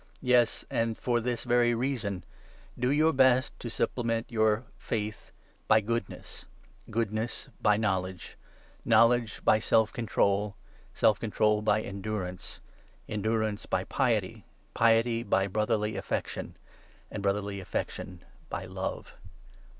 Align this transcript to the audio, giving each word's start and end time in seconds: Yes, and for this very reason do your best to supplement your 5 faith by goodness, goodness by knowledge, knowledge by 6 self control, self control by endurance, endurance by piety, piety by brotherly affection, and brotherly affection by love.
Yes, 0.23 0.65
and 0.71 0.97
for 0.97 1.19
this 1.21 1.43
very 1.43 1.75
reason 1.75 2.23
do 2.75 2.89
your 2.89 3.13
best 3.13 3.53
to 3.59 3.69
supplement 3.69 4.31
your 4.31 4.61
5 4.61 4.65
faith 4.79 5.31
by 5.67 5.79
goodness, 5.79 6.45
goodness 6.89 7.49
by 7.61 7.77
knowledge, 7.77 8.35
knowledge 8.83 9.41
by 9.45 9.57
6 9.59 9.65
self 9.67 9.93
control, 9.93 10.55
self 10.91 11.19
control 11.19 11.61
by 11.61 11.83
endurance, 11.83 12.59
endurance 13.07 13.67
by 13.67 13.83
piety, 13.83 14.43
piety 14.73 15.21
by 15.21 15.45
brotherly 15.45 15.95
affection, 15.95 16.57
and 17.11 17.21
brotherly 17.21 17.59
affection 17.59 18.23
by 18.49 18.65
love. 18.65 19.13